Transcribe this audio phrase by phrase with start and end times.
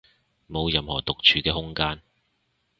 [0.49, 2.01] 冇任何獨處嘅空間